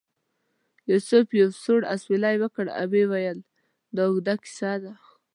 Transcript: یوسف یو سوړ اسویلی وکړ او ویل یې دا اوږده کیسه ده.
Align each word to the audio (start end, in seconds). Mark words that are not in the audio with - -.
یوسف 0.91 1.25
یو 1.39 1.49
سوړ 1.63 1.81
اسویلی 1.95 2.35
وکړ 2.39 2.65
او 2.79 2.85
ویل 2.91 3.11
یې 3.25 3.33
دا 3.95 4.03
اوږده 4.07 4.35
کیسه 4.43 4.71
ده. 4.83 4.93